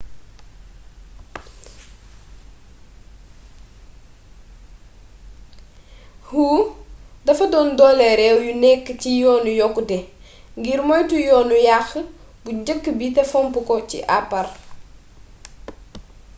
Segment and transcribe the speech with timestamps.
[6.27, 6.43] hu
[7.25, 9.97] dafa doon dooleel réew yu nekk ci yoonu yokkute
[10.59, 11.89] ngir moytu yoonu yaq
[12.43, 14.53] bu njëkk bi te fomp ko ci apare